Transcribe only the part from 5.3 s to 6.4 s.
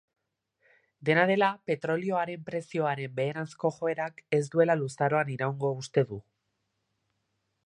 iraungo uste du.